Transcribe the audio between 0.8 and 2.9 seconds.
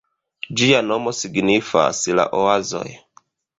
nomo signifas "la oazoj".